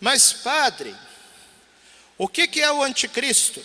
[0.00, 0.94] Mas, padre,
[2.18, 3.62] o que, que é o anticristo?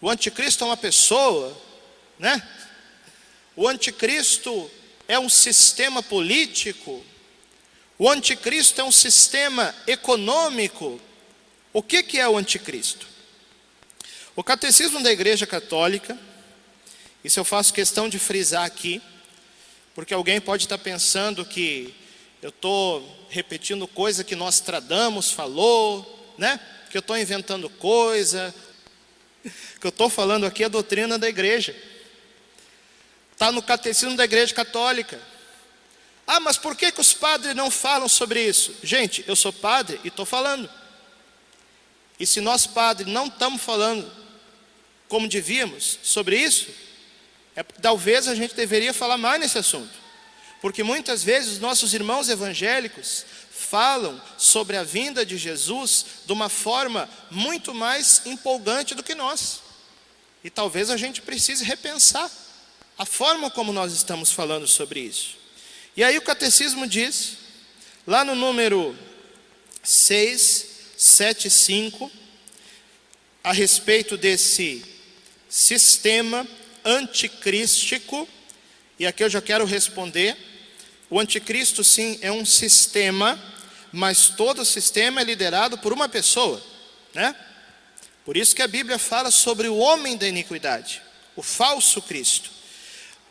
[0.00, 1.56] O anticristo é uma pessoa,
[2.18, 2.42] né?
[3.54, 4.70] O anticristo
[5.06, 7.04] é um sistema político.
[7.98, 11.00] O anticristo é um sistema econômico.
[11.72, 13.06] O que, que é o anticristo?
[14.34, 16.18] O catecismo da Igreja Católica,
[17.22, 19.00] isso eu faço questão de frisar aqui,
[19.94, 21.94] porque alguém pode estar pensando que
[22.42, 26.58] eu estou repetindo coisa que Nostradamus falou, né?
[26.90, 28.52] Que eu estou inventando coisa,
[29.80, 31.74] que eu estou falando aqui é a doutrina da igreja.
[33.30, 35.20] Está no catecismo da igreja católica.
[36.26, 38.74] Ah, mas por que, que os padres não falam sobre isso?
[38.82, 40.68] Gente, eu sou padre e estou falando.
[42.18, 44.10] E se nós padres não estamos falando
[45.08, 46.68] como devíamos sobre isso,
[47.54, 50.01] é, talvez a gente deveria falar mais nesse assunto.
[50.62, 57.10] Porque muitas vezes nossos irmãos evangélicos falam sobre a vinda de Jesus de uma forma
[57.32, 59.60] muito mais empolgante do que nós.
[60.44, 62.30] E talvez a gente precise repensar
[62.96, 65.36] a forma como nós estamos falando sobre isso.
[65.96, 67.38] E aí o catecismo diz,
[68.06, 68.96] lá no número
[69.82, 72.08] 675,
[73.42, 74.84] a respeito desse
[75.48, 76.46] sistema
[76.84, 78.28] anticrístico,
[78.96, 80.51] e aqui eu já quero responder.
[81.12, 83.38] O anticristo, sim, é um sistema,
[83.92, 86.64] mas todo sistema é liderado por uma pessoa,
[87.12, 87.36] né?
[88.24, 91.02] Por isso que a Bíblia fala sobre o homem da iniquidade,
[91.36, 92.50] o falso Cristo.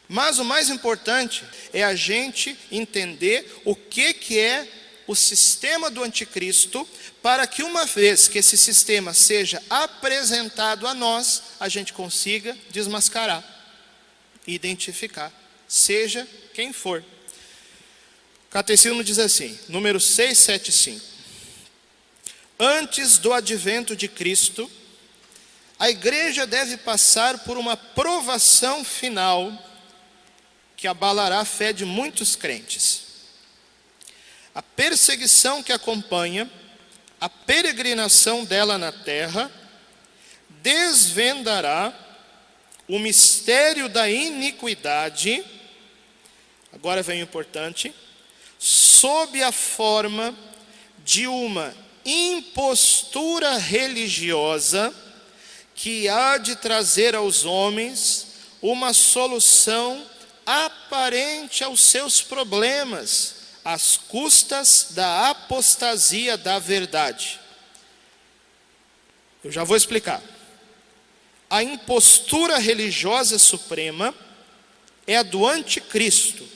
[0.07, 4.67] Mas o mais importante é a gente entender o que, que é
[5.07, 6.87] o sistema do anticristo,
[7.19, 13.43] para que uma vez que esse sistema seja apresentado a nós, a gente consiga desmascarar,
[14.45, 15.33] identificar,
[15.67, 17.03] seja quem for.
[18.51, 21.01] Catecismo diz assim, número 675.
[22.59, 24.69] Antes do advento de Cristo,
[25.79, 29.57] a igreja deve passar por uma provação final
[30.75, 33.03] que abalará a fé de muitos crentes.
[34.53, 36.51] A perseguição que acompanha
[37.21, 39.49] a peregrinação dela na terra
[40.61, 41.97] desvendará
[42.85, 45.41] o mistério da iniquidade.
[46.73, 47.95] Agora vem o importante,
[49.01, 50.35] sob a forma
[51.03, 51.73] de uma
[52.05, 54.93] impostura religiosa
[55.73, 58.27] que há de trazer aos homens
[58.61, 60.05] uma solução
[60.45, 67.39] aparente aos seus problemas, às custas da apostasia da verdade.
[69.43, 70.21] Eu já vou explicar.
[71.49, 74.13] A impostura religiosa suprema
[75.07, 76.47] é a do anticristo,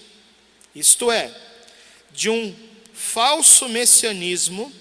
[0.75, 1.44] isto é,
[2.11, 2.55] de um
[2.93, 4.71] falso messianismo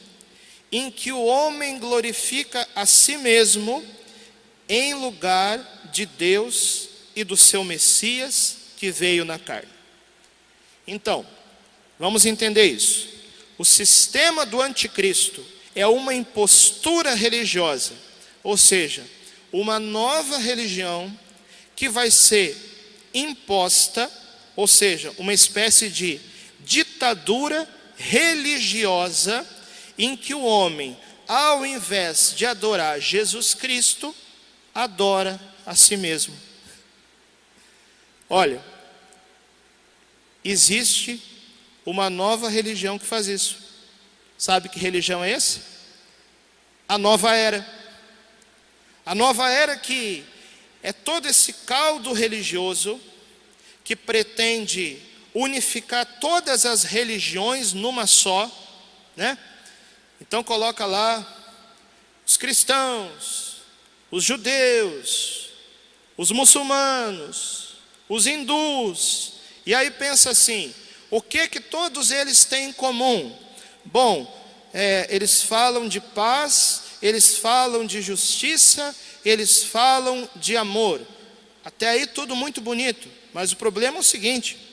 [0.71, 3.85] em que o homem glorifica a si mesmo
[4.69, 9.69] em lugar de Deus e do seu Messias que veio na carne.
[10.87, 11.27] Então,
[11.99, 13.09] vamos entender isso.
[13.57, 17.93] O sistema do anticristo é uma impostura religiosa,
[18.43, 19.05] ou seja,
[19.53, 21.17] uma nova religião
[21.77, 22.57] que vai ser
[23.15, 24.11] imposta,
[24.57, 26.21] ou seja, uma espécie de
[26.65, 29.47] ditadura religiosa
[29.97, 30.99] em que o homem,
[31.29, 34.15] ao invés de adorar Jesus Cristo,
[34.75, 36.37] adora a si mesmo.
[38.29, 38.63] Olha,
[40.45, 41.23] existe
[41.87, 43.59] uma nova religião que faz isso.
[44.37, 45.61] Sabe que religião é essa?
[46.89, 47.67] A nova era.
[49.07, 50.25] A nova era que
[50.83, 53.01] é todo esse caldo religioso
[53.85, 54.99] que pretende
[55.35, 58.51] unificar todas as religiões numa só,
[59.17, 59.37] né?
[60.21, 61.27] Então coloca lá
[62.27, 63.57] os cristãos,
[64.11, 65.49] os judeus,
[66.17, 67.75] os muçulmanos,
[68.09, 69.33] os hindus.
[69.67, 70.73] E aí pensa assim:
[71.11, 73.37] o que que todos eles têm em comum?
[73.85, 78.95] Bom, é, eles falam de paz, eles falam de justiça,
[79.25, 81.01] eles falam de amor.
[81.65, 84.64] Até aí tudo muito bonito, mas o problema é o seguinte: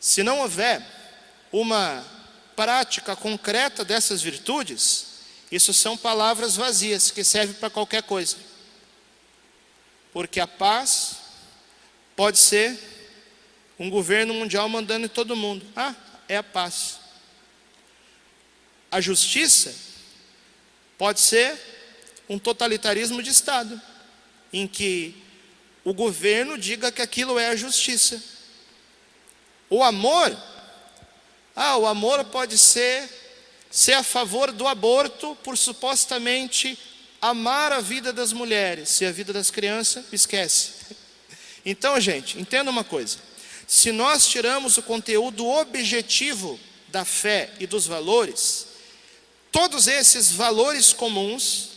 [0.00, 0.84] se não houver
[1.52, 2.04] uma
[2.54, 5.06] prática concreta dessas virtudes,
[5.50, 8.36] isso são palavras vazias que servem para qualquer coisa.
[10.12, 11.16] Porque a paz
[12.14, 12.78] pode ser
[13.78, 15.64] um governo mundial mandando em todo mundo.
[15.76, 15.94] Ah,
[16.28, 16.98] é a paz.
[18.90, 19.74] A justiça
[20.96, 21.56] pode ser
[22.28, 23.80] um totalitarismo de Estado,
[24.52, 25.14] em que
[25.84, 28.22] o governo diga que aquilo é a justiça.
[29.70, 30.36] O amor,
[31.54, 33.08] ah, o amor pode ser
[33.70, 36.78] ser a favor do aborto por supostamente
[37.20, 40.72] amar a vida das mulheres e a vida das crianças, esquece.
[41.64, 43.18] Então, gente, entenda uma coisa:
[43.66, 48.66] se nós tiramos o conteúdo objetivo da fé e dos valores,
[49.52, 51.70] todos esses valores comuns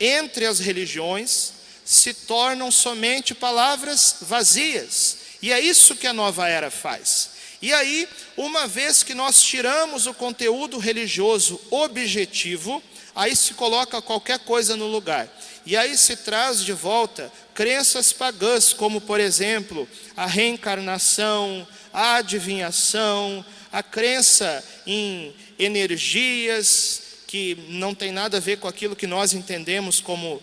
[0.00, 1.52] entre as religiões
[1.84, 5.18] se tornam somente palavras vazias.
[5.42, 7.33] E é isso que a nova era faz.
[7.64, 8.06] E aí,
[8.36, 12.82] uma vez que nós tiramos o conteúdo religioso objetivo,
[13.16, 15.26] aí se coloca qualquer coisa no lugar.
[15.64, 23.42] E aí se traz de volta crenças pagãs, como por exemplo, a reencarnação, a adivinhação,
[23.72, 30.02] a crença em energias que não tem nada a ver com aquilo que nós entendemos
[30.02, 30.42] como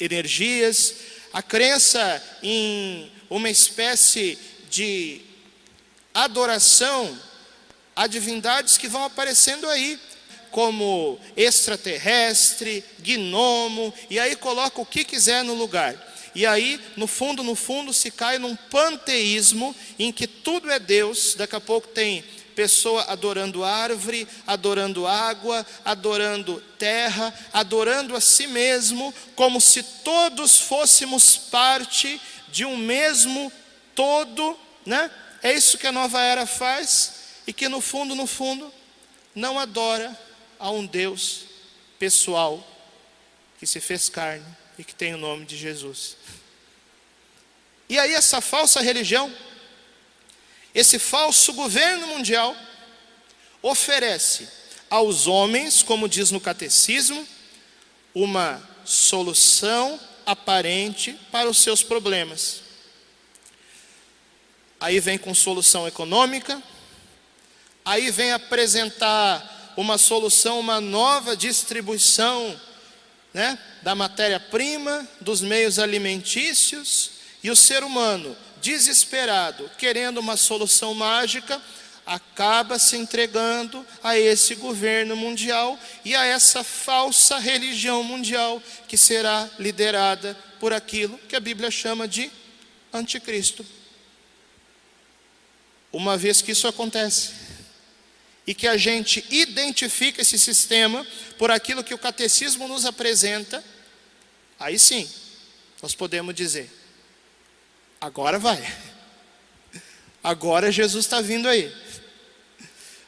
[0.00, 0.96] energias,
[1.32, 4.36] a crença em uma espécie
[4.68, 5.26] de
[6.24, 7.16] adoração
[7.94, 9.98] a divindades que vão aparecendo aí,
[10.50, 15.94] como extraterrestre, gnomo, e aí coloca o que quiser no lugar.
[16.34, 21.34] E aí, no fundo, no fundo, se cai num panteísmo em que tudo é Deus.
[21.34, 22.22] Daqui a pouco tem
[22.54, 31.36] pessoa adorando árvore, adorando água, adorando terra, adorando a si mesmo, como se todos fôssemos
[31.36, 33.52] parte de um mesmo
[33.94, 35.10] todo, né?
[35.46, 37.12] É isso que a nova era faz
[37.46, 38.74] e que no fundo, no fundo,
[39.32, 40.20] não adora
[40.58, 41.44] a um Deus
[42.00, 42.66] pessoal
[43.56, 44.44] que se fez carne
[44.76, 46.16] e que tem o nome de Jesus.
[47.88, 49.32] E aí, essa falsa religião,
[50.74, 52.56] esse falso governo mundial,
[53.62, 54.48] oferece
[54.90, 57.24] aos homens, como diz no catecismo,
[58.12, 62.65] uma solução aparente para os seus problemas.
[64.78, 66.62] Aí vem com solução econômica,
[67.84, 72.58] aí vem apresentar uma solução, uma nova distribuição
[73.32, 77.10] né, da matéria-prima, dos meios alimentícios,
[77.42, 81.60] e o ser humano, desesperado, querendo uma solução mágica,
[82.06, 89.48] acaba se entregando a esse governo mundial e a essa falsa religião mundial que será
[89.58, 92.30] liderada por aquilo que a Bíblia chama de
[92.92, 93.66] anticristo.
[95.92, 97.30] Uma vez que isso acontece,
[98.46, 101.04] e que a gente identifica esse sistema
[101.36, 103.62] por aquilo que o catecismo nos apresenta,
[104.58, 105.08] aí sim,
[105.82, 106.70] nós podemos dizer:
[108.00, 108.62] agora vai,
[110.22, 111.74] agora Jesus está vindo aí.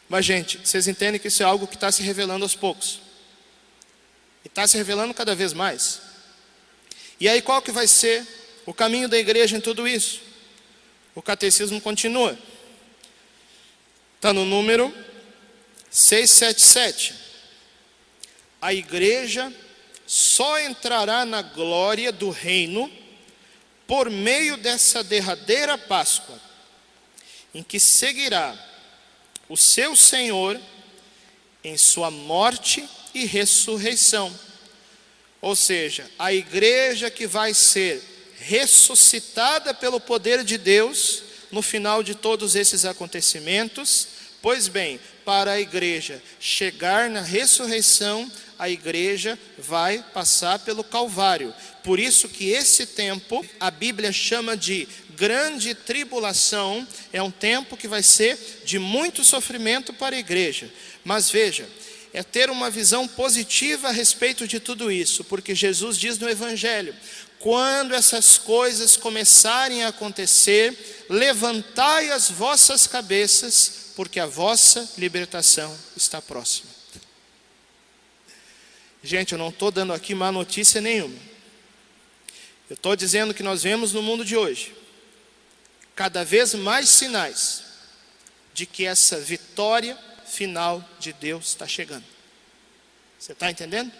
[0.08, 3.00] Mas, gente, vocês entendem que isso é algo que está se revelando aos poucos,
[4.44, 6.00] e está se revelando cada vez mais.
[7.20, 8.26] E aí, qual que vai ser
[8.64, 10.20] o caminho da igreja em tudo isso?
[11.14, 12.38] O catecismo continua.
[14.18, 14.92] Está no número
[15.92, 17.14] 677.
[18.60, 19.52] A igreja
[20.08, 22.90] só entrará na glória do reino
[23.86, 26.36] por meio dessa derradeira Páscoa,
[27.54, 28.58] em que seguirá
[29.48, 30.60] o seu Senhor
[31.62, 34.36] em sua morte e ressurreição.
[35.40, 38.02] Ou seja, a igreja que vai ser
[38.40, 44.08] ressuscitada pelo poder de Deus no final de todos esses acontecimentos.
[44.40, 51.54] Pois bem, para a igreja chegar na ressurreição, a igreja vai passar pelo Calvário.
[51.82, 57.88] Por isso que esse tempo a Bíblia chama de grande tribulação, é um tempo que
[57.88, 60.70] vai ser de muito sofrimento para a igreja.
[61.04, 61.68] Mas veja,
[62.12, 66.94] é ter uma visão positiva a respeito de tudo isso, porque Jesus diz no Evangelho:
[67.38, 76.20] quando essas coisas começarem a acontecer, levantai as vossas cabeças, porque a vossa libertação está
[76.20, 76.70] próxima.
[79.02, 81.18] Gente, eu não estou dando aqui má notícia nenhuma.
[82.68, 84.74] Eu estou dizendo que nós vemos no mundo de hoje
[85.94, 87.64] cada vez mais sinais
[88.54, 92.04] de que essa vitória final de Deus está chegando.
[93.18, 93.92] Você está entendendo?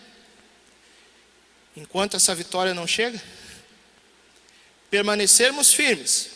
[1.77, 3.21] Enquanto essa vitória não chega,
[4.91, 6.31] permanecermos firmes,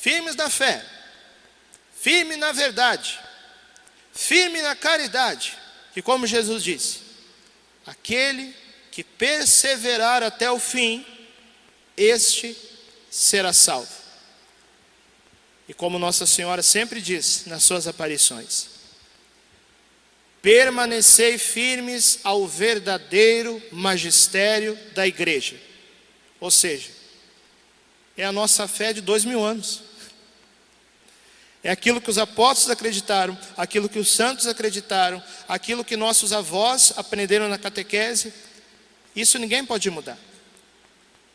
[0.00, 0.82] firmes na fé,
[2.00, 3.20] firme na verdade,
[4.14, 5.58] firme na caridade,
[5.92, 7.00] que como Jesus disse,
[7.84, 8.54] aquele
[8.90, 11.04] que perseverar até o fim,
[11.96, 12.56] este
[13.10, 13.92] será salvo.
[15.68, 18.68] E como Nossa Senhora sempre diz nas suas aparições,
[20.40, 25.60] permanecei firmes ao verdadeiro magistério da igreja.
[26.40, 26.88] Ou seja,
[28.16, 29.89] é a nossa fé de dois mil anos.
[31.62, 36.94] É aquilo que os apóstolos acreditaram, aquilo que os santos acreditaram, aquilo que nossos avós
[36.96, 38.32] aprenderam na catequese.
[39.14, 40.18] Isso ninguém pode mudar.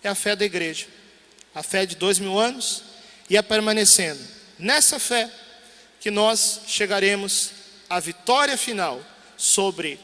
[0.03, 0.87] É a fé da igreja,
[1.53, 2.83] a fé de dois mil anos,
[3.29, 4.21] e é permanecendo
[4.57, 5.29] nessa fé
[5.99, 7.51] que nós chegaremos
[7.89, 9.03] à vitória final
[9.37, 9.99] sobre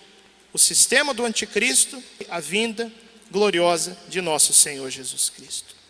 [0.53, 2.91] o sistema do anticristo, a vinda
[3.31, 5.80] gloriosa de nosso Senhor Jesus Cristo.